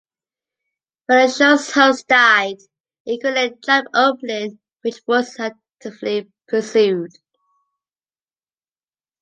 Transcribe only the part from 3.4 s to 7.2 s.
a job opening, which Boortz actively pursued.